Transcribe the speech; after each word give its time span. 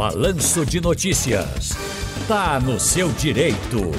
Balanço 0.00 0.64
de 0.64 0.80
Notícias. 0.80 1.72
Tá 2.26 2.58
no 2.58 2.80
seu 2.80 3.12
direito. 3.12 3.90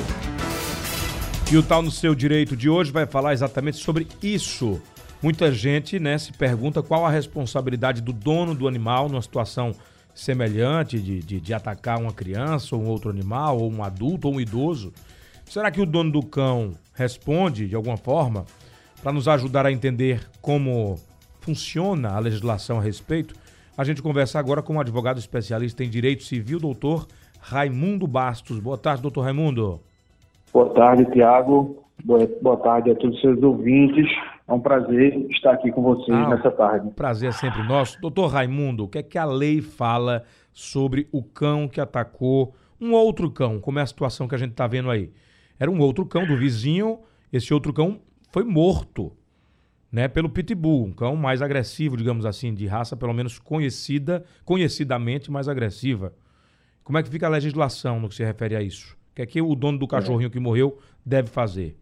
E 1.51 1.55
o 1.55 1.61
Tal 1.61 1.83
no 1.83 1.91
Seu 1.91 2.15
Direito 2.15 2.57
de 2.57 2.67
hoje 2.67 2.91
vai 2.91 3.05
falar 3.05 3.33
exatamente 3.33 3.77
sobre 3.77 4.07
isso. 4.19 4.81
Muita 5.21 5.51
gente 5.51 5.99
né, 5.99 6.17
se 6.17 6.33
pergunta 6.33 6.81
qual 6.81 7.05
a 7.05 7.11
responsabilidade 7.11 8.01
do 8.01 8.11
dono 8.11 8.55
do 8.55 8.67
animal 8.67 9.09
numa 9.09 9.21
situação 9.21 9.75
semelhante 10.11 10.99
de, 10.99 11.19
de, 11.19 11.39
de 11.39 11.53
atacar 11.53 11.99
uma 11.99 12.11
criança 12.11 12.75
ou 12.75 12.81
um 12.81 12.87
outro 12.87 13.11
animal, 13.11 13.59
ou 13.59 13.71
um 13.71 13.83
adulto 13.83 14.27
ou 14.27 14.33
um 14.33 14.41
idoso. 14.41 14.91
Será 15.45 15.69
que 15.69 15.81
o 15.81 15.85
dono 15.85 16.11
do 16.11 16.23
cão 16.23 16.73
responde 16.95 17.67
de 17.67 17.75
alguma 17.75 17.95
forma 17.97 18.47
para 19.03 19.13
nos 19.13 19.27
ajudar 19.27 19.67
a 19.67 19.71
entender 19.71 20.27
como 20.41 20.99
funciona 21.41 22.09
a 22.09 22.17
legislação 22.17 22.79
a 22.79 22.81
respeito? 22.81 23.35
A 23.81 23.83
gente 23.83 23.99
conversa 23.99 24.37
agora 24.37 24.61
com 24.61 24.75
um 24.75 24.79
advogado 24.79 25.17
especialista 25.17 25.83
em 25.83 25.89
direito 25.89 26.21
civil, 26.21 26.59
doutor 26.59 27.07
Raimundo 27.39 28.05
Bastos. 28.05 28.59
Boa 28.59 28.77
tarde, 28.77 29.01
doutor 29.01 29.21
Raimundo. 29.21 29.81
Boa 30.53 30.69
tarde, 30.69 31.03
Tiago. 31.05 31.83
Boa, 32.05 32.29
boa, 32.43 32.57
tarde 32.57 32.91
a 32.91 32.95
todos 32.95 33.15
os 33.15 33.21
seus 33.21 33.41
ouvintes. 33.41 34.05
É 34.47 34.53
um 34.53 34.59
prazer 34.59 35.25
estar 35.31 35.53
aqui 35.53 35.71
com 35.71 35.81
vocês 35.81 36.15
ah, 36.15 36.29
nessa 36.29 36.51
tarde. 36.51 36.91
Prazer 36.91 37.29
é 37.29 37.31
sempre 37.31 37.63
nosso. 37.63 37.99
Doutor 37.99 38.27
Raimundo, 38.27 38.83
o 38.83 38.87
que 38.87 38.99
é 38.99 39.01
que 39.01 39.17
a 39.17 39.25
lei 39.25 39.61
fala 39.61 40.25
sobre 40.53 41.07
o 41.11 41.23
cão 41.23 41.67
que 41.67 41.81
atacou 41.81 42.53
um 42.79 42.93
outro 42.93 43.31
cão? 43.31 43.59
Como 43.59 43.79
é 43.79 43.81
a 43.81 43.87
situação 43.87 44.27
que 44.27 44.35
a 44.35 44.37
gente 44.37 44.51
está 44.51 44.67
vendo 44.67 44.91
aí? 44.91 45.09
Era 45.59 45.71
um 45.71 45.79
outro 45.79 46.05
cão 46.05 46.27
do 46.27 46.37
vizinho, 46.37 46.99
esse 47.33 47.51
outro 47.51 47.73
cão 47.73 47.97
foi 48.31 48.43
morto 48.43 49.11
né, 49.91 50.07
pelo 50.07 50.29
pitbull, 50.29 50.85
um 50.85 50.91
cão 50.91 51.15
mais 51.15 51.41
agressivo, 51.41 51.97
digamos 51.97 52.25
assim, 52.25 52.53
de 52.53 52.65
raça 52.65 52.95
pelo 52.95 53.13
menos 53.13 53.37
conhecida, 53.37 54.23
conhecidamente 54.45 55.29
mais 55.29 55.49
agressiva. 55.49 56.13
Como 56.83 56.97
é 56.97 57.03
que 57.03 57.09
fica 57.09 57.27
a 57.27 57.29
legislação 57.29 57.99
no 57.99 58.07
que 58.07 58.15
se 58.15 58.23
refere 58.23 58.55
a 58.55 58.61
isso? 58.61 58.97
O 59.11 59.15
que 59.15 59.21
é 59.21 59.25
que 59.25 59.41
o 59.41 59.53
dono 59.53 59.77
do 59.77 59.87
cachorrinho 59.87 60.31
que 60.31 60.39
morreu 60.39 60.77
deve 61.05 61.29
fazer? 61.29 61.75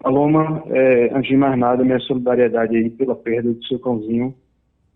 Paloma, 0.00 0.62
é, 0.66 1.16
antes 1.16 1.30
de 1.30 1.36
mais 1.36 1.58
nada, 1.58 1.84
minha 1.84 1.98
solidariedade 2.00 2.76
aí 2.76 2.90
pela 2.90 3.14
perda 3.14 3.52
do 3.52 3.64
seu 3.66 3.78
cãozinho. 3.78 4.34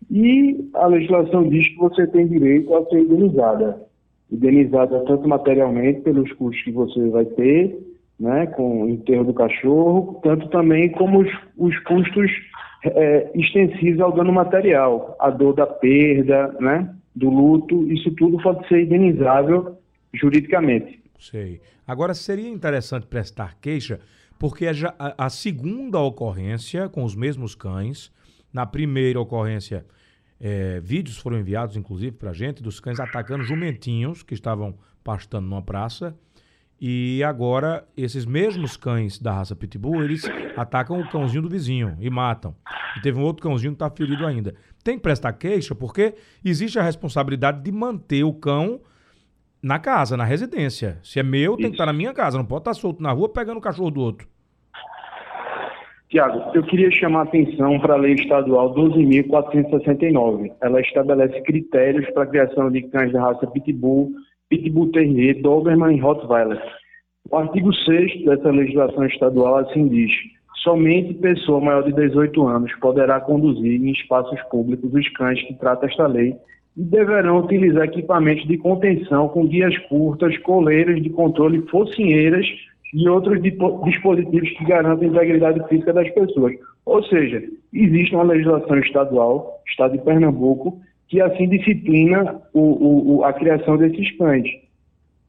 E 0.09 0.69
a 0.73 0.87
legislação 0.87 1.47
diz 1.47 1.67
que 1.67 1.77
você 1.77 2.05
tem 2.07 2.27
direito 2.27 2.73
a 2.75 2.85
ser 2.85 2.99
indenizada. 2.99 3.81
Indenizada 4.31 5.03
tanto 5.05 5.27
materialmente 5.27 6.01
pelos 6.01 6.31
custos 6.33 6.63
que 6.63 6.71
você 6.71 7.09
vai 7.09 7.25
ter, 7.25 7.77
né, 8.21 8.45
com 8.45 8.83
o 8.83 8.89
enterro 8.89 9.25
do 9.25 9.33
cachorro, 9.33 10.19
tanto 10.21 10.47
também 10.49 10.91
como 10.91 11.21
os, 11.21 11.29
os 11.57 11.77
custos 11.79 12.31
é, 12.83 13.31
ao 13.99 14.11
dano 14.11 14.31
material, 14.31 15.17
a 15.19 15.31
dor 15.31 15.55
da 15.55 15.65
perda, 15.65 16.55
né, 16.59 16.93
do 17.15 17.29
luto, 17.31 17.91
isso 17.91 18.11
tudo 18.11 18.37
pode 18.41 18.67
ser 18.67 18.83
indenizável 18.83 19.75
juridicamente. 20.13 21.01
Sei. 21.17 21.61
Agora, 21.87 22.13
seria 22.13 22.47
interessante 22.47 23.07
prestar 23.07 23.55
queixa, 23.59 23.99
porque 24.37 24.67
a, 24.67 24.73
a 25.17 25.29
segunda 25.29 25.99
ocorrência 25.99 26.87
com 26.89 27.03
os 27.03 27.15
mesmos 27.15 27.55
cães, 27.55 28.11
na 28.53 28.67
primeira 28.67 29.19
ocorrência, 29.19 29.83
é, 30.39 30.79
vídeos 30.79 31.17
foram 31.17 31.39
enviados, 31.39 31.75
inclusive, 31.75 32.11
para 32.11 32.29
a 32.29 32.33
gente, 32.33 32.61
dos 32.61 32.79
cães 32.79 32.99
atacando 32.99 33.43
jumentinhos 33.43 34.21
que 34.21 34.35
estavam 34.35 34.75
pastando 35.03 35.47
numa 35.47 35.61
praça. 35.61 36.15
E 36.83 37.23
agora, 37.23 37.83
esses 37.95 38.25
mesmos 38.25 38.75
cães 38.75 39.19
da 39.19 39.31
raça 39.31 39.55
Pitbull, 39.55 40.03
eles 40.03 40.23
atacam 40.57 40.99
o 40.99 41.07
cãozinho 41.07 41.43
do 41.43 41.49
vizinho 41.49 41.95
e 41.99 42.09
matam. 42.09 42.55
E 42.97 43.01
teve 43.01 43.19
um 43.19 43.23
outro 43.23 43.43
cãozinho 43.43 43.73
que 43.73 43.75
está 43.75 43.89
ferido 43.91 44.25
ainda. 44.25 44.55
Tem 44.83 44.95
que 44.97 45.03
prestar 45.03 45.33
queixa 45.33 45.75
porque 45.75 46.15
existe 46.43 46.79
a 46.79 46.81
responsabilidade 46.81 47.61
de 47.61 47.71
manter 47.71 48.23
o 48.23 48.33
cão 48.33 48.81
na 49.61 49.77
casa, 49.77 50.17
na 50.17 50.23
residência. 50.23 50.97
Se 51.03 51.19
é 51.19 51.23
meu, 51.23 51.55
tem 51.55 51.67
que 51.67 51.73
estar 51.73 51.85
na 51.85 51.93
minha 51.93 52.15
casa. 52.15 52.39
Não 52.39 52.45
pode 52.45 52.61
estar 52.61 52.73
solto 52.73 53.03
na 53.03 53.11
rua 53.11 53.29
pegando 53.29 53.59
o 53.59 53.61
cachorro 53.61 53.91
do 53.91 54.01
outro. 54.01 54.27
Tiago, 56.09 56.51
eu 56.55 56.63
queria 56.63 56.89
chamar 56.91 57.19
a 57.19 57.23
atenção 57.23 57.79
para 57.79 57.93
a 57.93 57.97
Lei 57.97 58.15
Estadual 58.15 58.73
12.469. 58.73 60.51
Ela 60.59 60.81
estabelece 60.81 61.41
critérios 61.43 62.09
para 62.09 62.23
a 62.23 62.27
criação 62.27 62.71
de 62.71 62.81
cães 62.89 63.13
da 63.13 63.21
raça 63.21 63.45
Pitbull 63.45 64.11
Pitbull 64.51 64.91
Terrier, 64.91 65.41
Doberman 65.41 65.95
e 65.95 65.99
Rottweiler. 66.01 66.61
O 67.31 67.37
artigo 67.37 67.73
6 67.73 68.25
dessa 68.25 68.51
legislação 68.51 69.05
estadual 69.05 69.55
assim 69.59 69.87
diz: 69.87 70.11
somente 70.61 71.13
pessoa 71.13 71.61
maior 71.61 71.83
de 71.83 71.93
18 71.93 72.45
anos 72.45 72.75
poderá 72.81 73.21
conduzir 73.21 73.81
em 73.81 73.91
espaços 73.91 74.39
públicos 74.49 74.93
os 74.93 75.07
cães 75.13 75.41
que 75.43 75.53
trata 75.53 75.85
esta 75.85 76.05
lei 76.05 76.35
e 76.75 76.83
deverão 76.83 77.39
utilizar 77.39 77.85
equipamentos 77.85 78.45
de 78.45 78.57
contenção 78.57 79.29
com 79.29 79.47
guias 79.47 79.77
curtas, 79.87 80.37
coleiras 80.39 81.01
de 81.01 81.09
controle, 81.09 81.65
focinheiras 81.69 82.45
e 82.93 83.07
outros 83.07 83.41
dispositivos 83.41 84.49
que 84.49 84.65
garantam 84.65 85.07
a 85.07 85.11
integridade 85.11 85.65
física 85.69 85.93
das 85.93 86.09
pessoas. 86.09 86.53
Ou 86.85 87.01
seja, 87.03 87.41
existe 87.73 88.13
uma 88.13 88.25
legislação 88.25 88.77
estadual, 88.79 89.61
Estado 89.65 89.97
de 89.97 90.03
Pernambuco, 90.03 90.81
que 91.11 91.19
assim 91.19 91.47
disciplina 91.49 92.41
o, 92.53 93.17
o, 93.17 93.25
a 93.25 93.33
criação 93.33 93.75
desses 93.75 94.17
cães. 94.17 94.47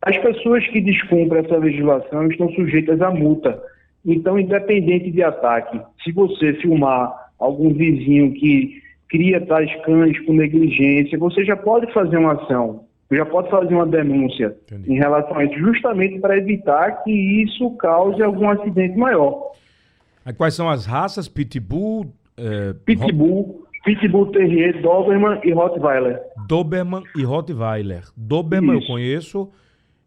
As 0.01 0.17
pessoas 0.19 0.65
que 0.69 0.81
descumprem 0.81 1.45
essa 1.45 1.57
legislação 1.57 2.29
estão 2.29 2.49
sujeitas 2.53 3.03
a 3.03 3.11
multa. 3.11 3.61
Então, 4.07 4.39
independente 4.39 5.11
de 5.11 5.25
ataque, 5.25 5.81
se 6.05 6.13
você 6.13 6.55
filmar 6.55 7.13
algum 7.37 7.75
vizinho 7.75 8.33
que 8.33 8.81
cria 9.09 9.45
tais 9.45 9.75
cães 9.83 10.19
com 10.25 10.33
negligência, 10.33 11.19
você 11.19 11.45
já 11.45 11.57
pode 11.57 11.93
fazer 11.93 12.17
uma 12.17 12.35
ação, 12.35 12.85
já 13.11 13.27
pode 13.27 13.51
fazer 13.51 13.75
uma 13.75 13.87
denúncia 13.87 14.57
Entendi. 14.67 14.93
em 14.93 14.97
relação 14.97 15.37
a 15.37 15.45
isso, 15.45 15.59
justamente 15.59 16.21
para 16.21 16.39
evitar 16.39 17.03
que 17.03 17.11
isso 17.43 17.71
cause 17.73 18.23
algum 18.23 18.49
acidente 18.49 18.97
maior. 18.97 19.51
Quais 20.37 20.55
são 20.55 20.71
as 20.71 20.87
raças? 20.87 21.27
Pitbull? 21.27 22.07
É... 22.37 22.73
Pitbull, 22.85 23.67
Pitbull 23.85 24.31
Terrier, 24.31 24.81
Doberman 24.81 25.41
e 25.43 25.53
Rottweiler. 25.53 26.21
Doberman 26.47 27.03
e 27.17 27.25
Rottweiler. 27.25 28.05
Doberman 28.17 28.79
Isso. 28.79 28.85
eu 28.85 28.95
conheço. 28.95 29.53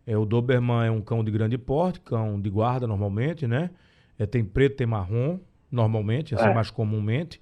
É, 0.08 0.18
o 0.18 0.26
Doberman 0.26 0.88
é 0.88 0.92
um 0.92 1.02
cão 1.02 1.24
de 1.24 1.32
grande 1.32 1.58
porte, 1.58 2.00
cão 2.00 2.40
de 2.40 2.50
guarda 2.50 2.88
normalmente, 2.88 3.48
né? 3.48 3.72
É, 4.18 4.26
tem 4.26 4.46
preto, 4.46 4.78
tem 4.78 4.88
marrom, 4.88 5.40
normalmente, 5.70 6.36
assim 6.36 6.50
é. 6.50 6.54
mais 6.54 6.70
comumente. 6.70 7.42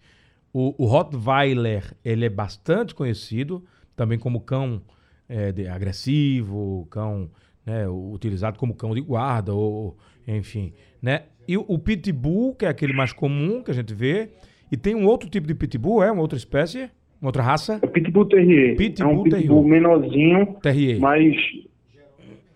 O, 0.52 0.74
o 0.84 0.88
Rottweiler, 0.88 1.94
ele 2.04 2.26
é 2.26 2.30
bastante 2.30 2.96
conhecido, 2.96 3.64
também 3.96 4.18
como 4.18 4.42
cão 4.42 4.82
é, 5.28 5.52
de, 5.52 5.68
agressivo, 5.68 6.88
cão 6.90 7.30
né, 7.66 7.88
utilizado 7.88 8.58
como 8.58 8.74
cão 8.74 8.94
de 8.96 9.02
guarda, 9.02 9.54
ou 9.54 9.98
enfim, 10.28 10.74
né? 11.02 11.24
E 11.48 11.58
o, 11.58 11.66
o 11.68 11.78
Pitbull, 11.78 12.56
que 12.56 12.66
é 12.66 12.70
aquele 12.70 12.94
mais 12.94 13.12
comum 13.12 13.62
que 13.62 13.72
a 13.72 13.74
gente 13.74 13.94
vê, 13.94 14.32
e 14.74 14.76
tem 14.76 14.96
um 14.96 15.06
outro 15.06 15.30
tipo 15.30 15.46
de 15.46 15.54
pitbull, 15.54 16.04
é? 16.04 16.12
Uma 16.12 16.24
outra 16.24 16.36
espécie? 16.36 16.90
Uma 17.22 17.28
outra 17.28 17.44
raça? 17.44 17.80
É 17.80 17.86
pitbull 17.86 18.26
terrier. 18.26 18.76
Pitbull, 18.76 19.12
é 19.12 19.14
um 19.14 19.22
pitbull 19.22 19.64
terrier. 19.64 19.82
menorzinho, 19.82 20.56
terrier. 20.64 21.00
mas 21.00 21.36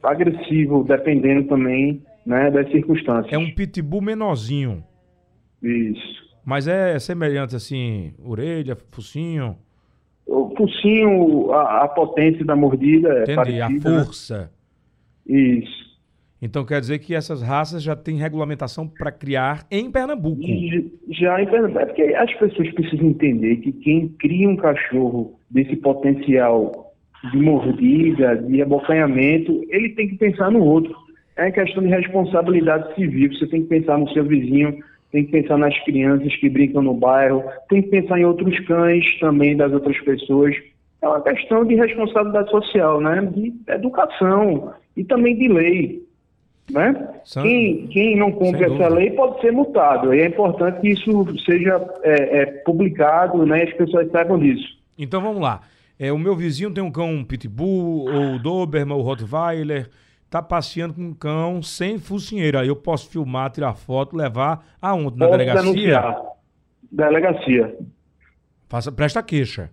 agressivo, 0.01 0.83
dependendo 0.83 1.47
também 1.47 2.01
né, 2.25 2.49
das 2.49 2.71
circunstâncias. 2.71 3.31
É 3.31 3.37
um 3.37 3.51
pitbull 3.51 4.01
menorzinho. 4.01 4.83
Isso. 5.61 6.27
Mas 6.43 6.67
é 6.67 6.97
semelhante 6.97 7.55
assim, 7.55 8.15
orelha, 8.25 8.75
focinho? 8.89 9.55
O 10.25 10.51
focinho, 10.57 11.51
a, 11.51 11.83
a 11.83 11.87
potência 11.87 12.43
da 12.43 12.55
mordida 12.55 13.09
é 13.09 13.21
Entendi, 13.21 13.35
parecida. 13.35 13.65
a 13.65 14.03
força. 14.05 14.51
Isso. 15.27 15.86
Então 16.41 16.63
quer 16.63 16.79
dizer 16.79 16.99
que 16.99 17.15
essas 17.15 17.41
raças 17.41 17.81
já 17.81 17.95
têm 17.95 18.17
regulamentação 18.17 18.87
para 18.87 19.11
criar 19.11 19.65
em 19.71 19.89
Pernambuco? 19.89 20.41
Já 21.09 21.41
em 21.41 21.47
Pernambuco. 21.47 21.79
É 21.79 21.85
porque 21.85 22.03
as 22.03 22.33
pessoas 22.35 22.71
precisam 22.73 23.07
entender 23.07 23.57
que 23.57 23.71
quem 23.71 24.09
cria 24.19 24.47
um 24.47 24.55
cachorro 24.55 25.39
desse 25.49 25.75
potencial 25.77 26.93
de 27.31 27.37
mordida, 27.37 28.35
de 28.35 28.61
abocanhamento, 28.61 29.65
ele 29.69 29.89
tem 29.89 30.07
que 30.09 30.17
pensar 30.17 30.51
no 30.51 30.63
outro. 30.63 30.95
É 31.35 31.51
questão 31.51 31.83
de 31.83 31.89
responsabilidade 31.89 32.93
civil. 32.95 33.31
Você 33.33 33.47
tem 33.47 33.63
que 33.63 33.69
pensar 33.69 33.97
no 33.97 34.09
seu 34.09 34.23
vizinho, 34.23 34.77
tem 35.11 35.25
que 35.25 35.31
pensar 35.31 35.57
nas 35.57 35.77
crianças 35.83 36.35
que 36.35 36.49
brincam 36.49 36.81
no 36.81 36.93
bairro, 36.93 37.43
tem 37.69 37.81
que 37.81 37.89
pensar 37.89 38.19
em 38.19 38.25
outros 38.25 38.59
cães 38.61 39.19
também 39.19 39.55
das 39.55 39.71
outras 39.71 39.99
pessoas. 40.01 40.55
É 41.01 41.07
uma 41.07 41.21
questão 41.21 41.63
de 41.65 41.75
responsabilidade 41.75 42.49
social, 42.49 43.01
né? 43.01 43.21
De 43.33 43.53
educação 43.67 44.73
e 44.95 45.03
também 45.03 45.35
de 45.35 45.47
lei. 45.47 46.06
Né? 46.69 47.21
Quem, 47.41 47.87
quem 47.87 48.17
não 48.17 48.31
cumpre 48.31 48.65
essa 48.65 48.89
lei 48.89 49.11
pode 49.11 49.39
ser 49.39 49.51
multado. 49.51 50.13
E 50.13 50.21
é 50.21 50.27
importante 50.27 50.81
que 50.81 50.89
isso 50.89 51.25
seja 51.45 51.81
é, 52.03 52.41
é, 52.41 52.45
publicado 52.63 53.45
né, 53.45 53.63
e 53.63 53.69
as 53.69 53.73
pessoas 53.73 54.11
saibam 54.11 54.37
disso. 54.37 54.77
Então 54.97 55.21
vamos 55.21 55.41
lá. 55.41 55.61
É, 55.99 56.11
o 56.11 56.17
meu 56.17 56.35
vizinho 56.35 56.71
tem 56.71 56.83
um 56.83 56.91
cão 56.91 57.23
pitbull, 57.23 58.11
ou 58.13 58.39
Doberman, 58.39 58.95
ou 58.95 59.01
Rottweiler, 59.01 59.89
tá 60.29 60.41
passeando 60.41 60.93
com 60.93 61.01
um 61.01 61.13
cão 61.13 61.63
sem 61.63 61.97
focinheira. 61.97 62.65
Eu 62.65 62.75
posso 62.75 63.09
filmar, 63.09 63.49
tirar 63.49 63.73
foto, 63.73 64.15
levar 64.15 64.63
aonde? 64.81 65.17
Na 65.17 65.27
Pode 65.27 65.37
delegacia? 65.37 65.63
Denunciar. 65.63 66.21
Delegacia. 66.91 67.75
Faça, 68.67 68.91
presta 68.91 69.23
queixa. 69.23 69.69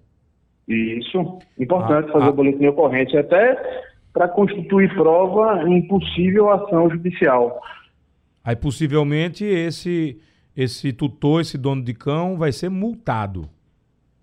Isso. 0.69 1.39
Importante 1.59 2.09
ah, 2.09 2.13
fazer 2.13 2.27
ah. 2.27 2.31
o 2.31 2.33
boletim 2.33 2.59
de 2.59 2.69
ocorrência, 2.69 3.21
até 3.21 3.93
para 4.15 4.29
constituir 4.29 4.95
prova 4.95 5.69
em 5.69 5.83
possível 5.89 6.51
ação 6.51 6.89
judicial. 6.89 7.61
Aí 8.45 8.55
possivelmente 8.55 9.45
esse 9.45 10.19
esse 10.57 10.93
tutor, 10.93 11.41
esse 11.41 11.59
dono 11.59 11.83
de 11.83 11.93
cão, 11.93 12.39
vai 12.39 12.53
ser 12.53 12.69
multado. 12.69 13.51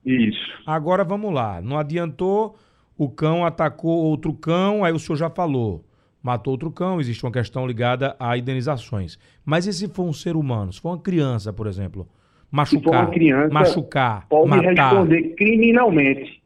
Isso. 0.06 0.40
Agora 0.66 1.04
vamos 1.04 1.34
lá. 1.34 1.62
Não 1.62 1.78
adiantou, 1.78 2.56
o 2.98 3.10
cão 3.10 3.46
atacou 3.46 4.06
outro 4.06 4.34
cão, 4.34 4.86
aí 4.86 4.94
o 4.94 5.00
senhor 5.00 5.18
já 5.18 5.30
falou. 5.30 5.84
Matou 6.24 6.54
outro 6.54 6.72
cão, 6.72 7.02
existe 7.02 7.26
uma 7.26 7.32
questão 7.32 7.68
ligada 7.68 8.16
a 8.18 8.38
indenizações. 8.38 9.20
Mas 9.44 9.68
e 9.68 9.74
se 9.74 9.90
for 9.90 10.04
um 10.04 10.14
ser 10.14 10.38
humano? 10.38 10.72
Se 10.72 10.80
for 10.80 10.90
uma 10.90 11.00
criança, 11.00 11.52
por 11.52 11.68
exemplo? 11.68 12.08
Machucar. 12.50 12.80
Se 12.80 12.84
for 12.86 12.96
uma 12.96 13.08
criança, 13.08 13.54
machucar, 13.54 14.28
pode 14.30 14.50
matar. 14.50 14.92
responder 14.92 15.36
criminalmente, 15.36 16.42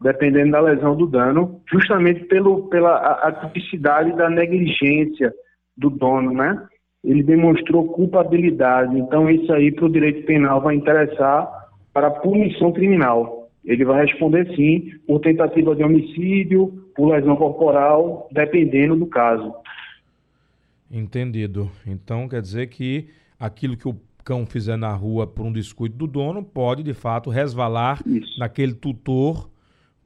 dependendo 0.00 0.52
da 0.52 0.60
lesão 0.60 0.96
do 0.96 1.06
dano, 1.06 1.60
justamente 1.70 2.24
pelo, 2.24 2.68
pela 2.68 2.96
atipicidade 3.22 4.16
da 4.16 4.30
negligência 4.30 5.32
do 5.76 5.90
dono, 5.90 6.32
né? 6.32 6.66
Ele 7.02 7.22
demonstrou 7.22 7.88
culpabilidade. 7.88 8.98
Então, 8.98 9.30
isso 9.30 9.52
aí 9.52 9.72
para 9.72 9.86
o 9.86 9.92
direito 9.92 10.26
penal 10.26 10.60
vai 10.60 10.74
interessar 10.74 11.48
para 11.92 12.10
punição 12.10 12.72
criminal. 12.72 13.48
Ele 13.64 13.84
vai 13.84 14.04
responder 14.06 14.54
sim 14.56 14.92
por 15.06 15.20
tentativa 15.20 15.74
de 15.74 15.82
homicídio, 15.82 16.90
por 16.94 17.12
lesão 17.14 17.36
corporal, 17.36 18.28
dependendo 18.32 18.96
do 18.96 19.06
caso. 19.06 19.54
Entendido. 20.90 21.70
Então 21.86 22.28
quer 22.28 22.42
dizer 22.42 22.68
que 22.68 23.08
aquilo 23.38 23.76
que 23.76 23.88
o 23.88 23.96
cão 24.24 24.44
fizer 24.44 24.76
na 24.76 24.92
rua 24.92 25.26
por 25.26 25.44
um 25.44 25.52
descuido 25.52 25.96
do 25.96 26.06
dono 26.06 26.42
pode 26.42 26.82
de 26.82 26.94
fato 26.94 27.30
resvalar 27.30 28.00
Isso. 28.06 28.38
naquele 28.38 28.74
tutor, 28.74 29.48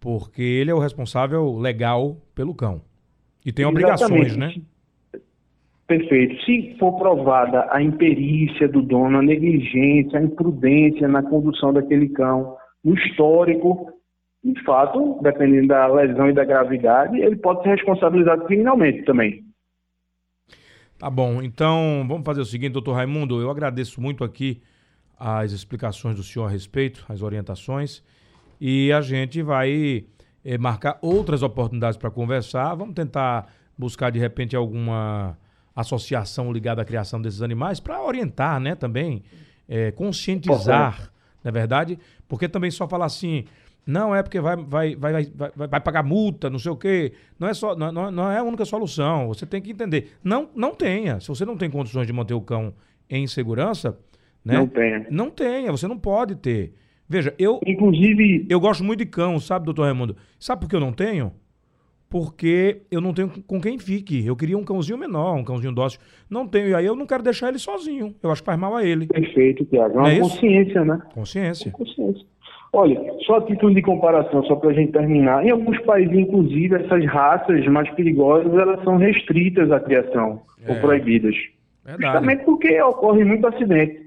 porque 0.05 0.43
ele 0.43 0.71
é 0.71 0.75
o 0.75 0.79
responsável 0.79 1.57
legal 1.57 2.19
pelo 2.35 2.55
cão. 2.55 2.83
E 3.43 3.51
tem 3.51 3.65
obrigações, 3.65 4.37
né? 4.37 4.55
Perfeito. 5.87 6.45
Se 6.45 6.77
for 6.79 6.93
provada 6.99 7.67
a 7.71 7.83
imperícia 7.83 8.69
do 8.69 8.83
dono, 8.83 9.19
a 9.19 9.23
negligência, 9.23 10.19
a 10.19 10.23
imprudência 10.23 11.09
na 11.09 11.23
condução 11.23 11.73
daquele 11.73 12.11
cão, 12.11 12.55
no 12.85 12.95
histórico, 12.99 13.95
de 14.45 14.63
fato, 14.63 15.19
dependendo 15.23 15.69
da 15.69 15.87
lesão 15.87 16.29
e 16.29 16.35
da 16.35 16.45
gravidade, 16.45 17.19
ele 17.19 17.37
pode 17.37 17.63
ser 17.63 17.71
responsabilizado 17.71 18.45
criminalmente 18.45 19.05
também. 19.05 19.43
Tá 20.99 21.09
bom, 21.09 21.43
então 21.43 22.05
vamos 22.07 22.27
fazer 22.27 22.43
o 22.43 22.47
seguinte, 22.47 22.73
doutor 22.73 22.93
Raimundo, 22.93 23.41
eu 23.41 23.51
agradeço 23.51 24.03
muito 24.03 24.23
aqui 24.23 24.61
as 25.19 25.53
explicações 25.53 26.17
do 26.17 26.23
senhor 26.23 26.45
a 26.45 26.51
respeito, 26.51 27.07
as 27.09 27.23
orientações, 27.23 28.03
e 28.61 28.93
a 28.93 29.01
gente 29.01 29.43
vai 29.43 30.05
é, 30.45 30.59
marcar 30.59 30.99
outras 31.01 31.43
oportunidades 31.43 31.97
para 31.97 32.11
conversar. 32.11 32.75
Vamos 32.75 32.95
tentar 32.95 33.53
buscar 33.77 34.11
de 34.11 34.19
repente 34.19 34.55
alguma 34.55 35.37
associação 35.75 36.53
ligada 36.53 36.83
à 36.83 36.85
criação 36.85 37.21
desses 37.21 37.43
animais 37.43 37.81
para 37.81 38.03
orientar, 38.03 38.61
né, 38.61 38.75
também, 38.75 39.23
é, 39.69 39.91
conscientizar, 39.91 41.11
na 41.43 41.49
é 41.49 41.53
verdade, 41.53 41.99
porque 42.29 42.49
também 42.49 42.71
só 42.71 42.87
falar 42.87 43.07
assim, 43.07 43.45
não 43.87 44.15
é 44.15 44.23
porque 44.23 44.41
vai, 44.41 44.57
vai, 44.57 44.97
vai, 44.97 45.13
vai, 45.25 45.53
vai, 45.55 45.81
pagar 45.81 46.03
multa, 46.03 46.49
não 46.49 46.59
sei 46.59 46.71
o 46.73 46.77
quê. 46.77 47.13
Não 47.39 47.49
é, 47.49 47.53
só, 47.53 47.77
não, 47.77 48.11
não 48.11 48.31
é 48.31 48.39
a 48.39 48.43
única 48.43 48.65
solução. 48.65 49.29
Você 49.29 49.45
tem 49.45 49.61
que 49.61 49.73
entender. 49.73 50.13
Não, 50.25 50.49
não 50.55 50.75
tenha. 50.75 51.21
Se 51.21 51.29
você 51.29 51.45
não 51.45 51.57
tem 51.57 51.69
condições 51.69 52.07
de 52.07 52.13
manter 52.13 52.33
o 52.33 52.41
cão 52.41 52.73
em 53.11 53.27
segurança, 53.27 53.99
né? 54.43 54.55
Não 54.55 54.67
tenha. 54.67 55.07
Não 55.11 55.31
tenha, 55.31 55.71
você 55.71 55.87
não 55.87 55.99
pode 55.99 56.35
ter. 56.37 56.73
Veja, 57.09 57.35
eu. 57.39 57.61
Inclusive. 57.67 58.47
Eu 58.49 58.61
gosto 58.61 58.83
muito 58.83 59.01
de 59.01 59.07
cão, 59.07 59.39
sabe, 59.39 59.67
doutor 59.67 59.85
Raimundo? 59.85 60.17
Sabe 60.39 60.63
por 60.63 60.69
que 60.71 60.77
eu 60.77 60.81
não 60.81 60.93
tenho? 60.93 61.33
porque 62.15 62.83
eu 62.93 63.01
não 63.01 63.13
tenho 63.13 63.29
com 63.45 63.61
quem 63.61 63.77
fique. 63.77 64.25
Eu 64.25 64.37
queria 64.37 64.57
um 64.57 64.63
cãozinho 64.63 64.97
menor, 64.97 65.35
um 65.35 65.43
cãozinho 65.43 65.75
dócil. 65.75 65.99
Não 66.31 66.47
tenho, 66.47 66.69
e 66.69 66.75
aí 66.77 66.87
eu 66.87 66.95
não 66.95 67.07
quero 67.07 67.25
deixar 67.25 67.49
ele 67.49 67.59
sozinho. 67.59 68.15
Eu 68.23 68.31
acho 68.31 68.41
que 68.41 68.47
faz 68.47 68.57
mal 68.57 68.77
a 68.77 68.85
ele. 68.85 69.09
Perfeito, 69.09 69.65
Tiago. 69.65 69.99
É 69.99 70.01
uma 70.01 70.13
é 70.13 70.21
consciência, 70.21 70.85
né? 70.85 71.03
Consciência. 71.13 71.73
consciência. 71.73 72.25
Olha, 72.73 73.01
só 73.27 73.39
a 73.39 73.43
título 73.43 73.75
de 73.75 73.83
comparação, 73.83 74.45
só 74.45 74.55
para 74.55 74.71
a 74.71 74.73
gente 74.73 74.93
terminar. 74.93 75.45
Em 75.45 75.51
alguns 75.51 75.81
países, 75.81 76.17
inclusive, 76.17 76.77
essas 76.77 77.05
raças 77.07 77.67
mais 77.67 77.91
perigosas, 77.97 78.53
elas 78.53 78.81
são 78.85 78.97
restritas 78.97 79.73
à 79.73 79.81
criação, 79.81 80.43
é. 80.65 80.73
ou 80.73 80.79
proibidas. 80.81 81.35
Verdade. 81.85 82.13
Justamente 82.13 82.45
porque 82.45 82.81
ocorre 82.81 83.25
muito 83.25 83.45
acidente. 83.49 84.04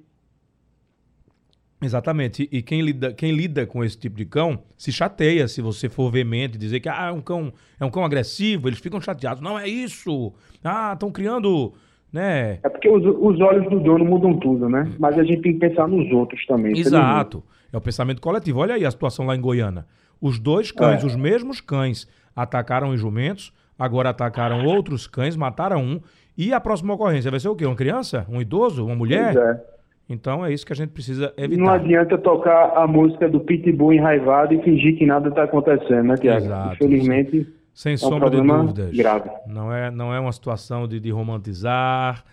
Exatamente. 1.82 2.50
E 2.52 2.62
quem 2.62 2.82
lida, 2.82 3.14
quem 3.14 3.32
lida 3.32 3.66
com 3.66 3.84
esse 3.84 3.98
tipo 3.98 4.18
de 4.18 4.26
cão 4.26 4.60
se 4.76 4.92
chateia 4.92 5.48
se 5.48 5.62
você 5.62 5.88
for 5.88 6.12
veemente 6.12 6.58
dizer 6.58 6.80
que 6.80 6.90
ah, 6.90 7.10
é 7.10 7.12
um 7.12 7.22
cão 7.22 7.54
é 7.80 7.86
um 7.86 7.92
cão 7.92 8.04
agressivo, 8.04 8.68
eles 8.68 8.80
ficam 8.80 9.00
chateados. 9.00 9.42
Não 9.42 9.60
é 9.60 9.68
isso. 9.68 10.34
Ah, 10.64 10.94
estão 10.94 11.12
criando, 11.12 11.74
né? 12.12 12.60
É 12.64 12.70
porque 12.70 12.90
os, 12.90 13.04
os, 13.06 13.40
olhos 13.40 13.70
do 13.70 13.80
dono 13.80 14.04
mudam 14.04 14.38
tudo, 14.40 14.68
né? 14.68 14.92
Mas 14.98 15.18
a 15.20 15.24
gente 15.24 15.42
tem 15.42 15.54
que 15.54 15.60
pensar 15.60 15.88
nos 15.88 16.12
outros 16.12 16.44
também. 16.48 16.78
Exato. 16.78 17.44
É 17.72 17.78
o 17.78 17.82
pensamento 17.82 18.22
coletivo. 18.22 18.60
Olha 18.60 18.74
aí 18.74 18.86
a 18.86 18.92
situação 18.92 19.26
lá 19.26 19.36
em 19.36 19.42
Goiânia. 19.42 19.86
Os 20.20 20.40
dois 20.40 20.72
cães, 20.72 21.04
é. 21.04 21.06
os 21.06 21.16
mesmos 21.16 21.62
cães, 21.62 22.08
atacaram 22.36 22.90
os 22.90 23.00
jumentos, 23.00 23.54
agora 23.78 24.10
atacaram 24.10 24.66
outros 24.66 25.06
cães, 25.06 25.36
mataram 25.36 25.84
um. 25.84 26.02
E 26.36 26.54
a 26.54 26.60
próxima 26.60 26.96
ocorrência 26.96 27.30
vai 27.30 27.40
ser 27.40 27.50
o 27.50 27.56
quê? 27.56 27.66
Uma 27.66 27.76
criança? 27.76 28.26
Um 28.28 28.42
idoso? 28.42 28.84
Uma 28.86 28.96
mulher? 28.96 29.34
Pois 29.34 29.46
é. 29.46 29.77
Então 30.10 30.46
é 30.46 30.54
isso 30.54 30.66
que 30.66 30.72
a 30.72 30.76
gente 30.76 30.92
precisa 30.92 31.34
evitar. 31.38 31.62
Não 31.62 31.70
adianta 31.70 32.18
tocar 32.18 32.78
a 32.78 32.88
música 32.88 33.28
do 33.28 33.42
Pitbull 33.42 33.94
enraivado 33.94 34.54
e 34.54 34.62
fingir 34.62 34.98
que 34.98 35.06
nada 35.06 35.30
está 35.30 35.44
acontecendo, 35.44 36.04
né, 36.04 36.16
Tiago? 36.16 36.46
Exato. 36.46 36.76
Infelizmente. 36.76 37.48
Sem 37.74 37.94
é 37.94 37.98
sombra 37.98 38.30
de 38.30 38.42
dúvidas. 38.42 38.96
Grave. 38.96 39.30
Não 39.46 39.72
é, 39.72 39.92
não 39.92 40.14
é 40.14 40.20
uma 40.20 40.32
situação 40.32 40.88
de, 40.88 41.00
de 41.00 41.12
romantizar, 41.12 42.24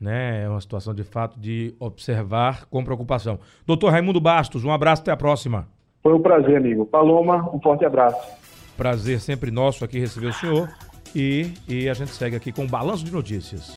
né? 0.00 0.44
É 0.44 0.48
uma 0.48 0.60
situação 0.60 0.94
de 0.94 1.02
fato 1.02 1.38
de 1.38 1.74
observar 1.78 2.66
com 2.66 2.82
preocupação. 2.84 3.38
Doutor 3.66 3.90
Raimundo 3.90 4.20
Bastos, 4.20 4.64
um 4.64 4.70
abraço, 4.70 5.02
até 5.02 5.10
a 5.10 5.16
próxima. 5.16 5.66
Foi 6.02 6.12
um 6.14 6.20
prazer, 6.20 6.56
amigo. 6.56 6.86
Paloma, 6.86 7.50
um 7.54 7.60
forte 7.60 7.84
abraço. 7.84 8.16
Prazer 8.76 9.20
sempre 9.20 9.50
nosso 9.50 9.84
aqui 9.84 9.98
receber 9.98 10.28
o 10.28 10.32
senhor. 10.32 10.68
E, 11.14 11.52
e 11.68 11.88
a 11.88 11.94
gente 11.94 12.10
segue 12.10 12.34
aqui 12.34 12.50
com 12.50 12.64
o 12.64 12.68
balanço 12.68 13.04
de 13.04 13.12
notícias. 13.12 13.72